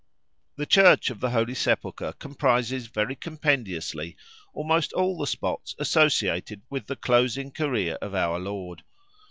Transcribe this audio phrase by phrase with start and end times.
[0.55, 4.17] The Church of the Holy Sepulchre comprises very compendiously
[4.51, 8.81] almost all the spots associated with the closing career of our Lord.